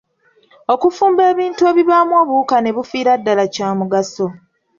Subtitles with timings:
[0.73, 4.27] Okufumba ebintu ebibaamu obuwuka ne bufiira ddala kya mugaso.